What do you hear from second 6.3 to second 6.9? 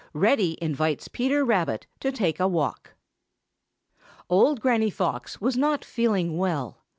well.